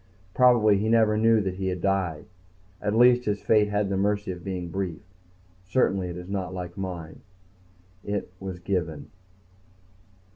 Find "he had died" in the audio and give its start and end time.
1.57-2.25